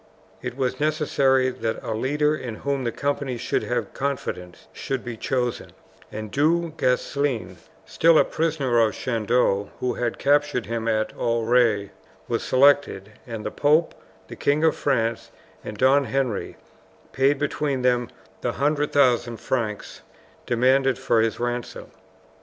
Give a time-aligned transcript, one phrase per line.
[0.41, 5.15] It was necessary that a leader in whom the companies should have confidence should be
[5.15, 5.73] chosen,
[6.11, 11.91] and Du Guesclin, still a prisoner of Chandos, who had captured him at Auray,
[12.27, 13.93] was selected, and the pope,
[14.27, 15.29] the King of France,
[15.63, 16.57] and Don Henry,
[17.11, 18.09] paid between them
[18.41, 20.01] the 100,000 francs
[20.47, 21.91] demanded for his ransom.